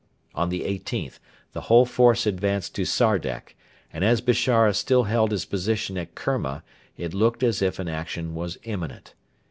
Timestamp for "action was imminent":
7.87-9.13